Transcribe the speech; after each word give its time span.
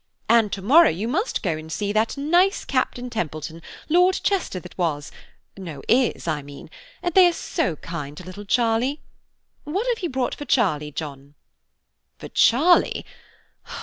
And 0.27 0.51
to 0.53 0.63
morrow 0.63 0.89
you 0.89 1.07
must 1.07 1.43
go 1.43 1.55
and 1.57 1.71
see 1.71 1.93
that 1.93 2.17
nice 2.17 2.65
Captain 2.65 3.07
Templeton, 3.11 3.61
Lord 3.87 4.19
Chester 4.23 4.59
that 4.59 4.75
was–no, 4.75 5.83
is, 5.87 6.27
I 6.27 6.41
mean–and 6.41 7.13
they 7.13 7.27
are 7.27 7.31
so 7.31 7.75
kind 7.75 8.17
to 8.17 8.23
little 8.23 8.45
Charlie. 8.45 9.01
What 9.63 9.85
have 9.89 10.01
you 10.01 10.09
brought 10.09 10.33
for 10.33 10.45
Charlie, 10.45 10.91
John?" 10.91 11.35
"For 12.17 12.29
Charlie? 12.29 13.05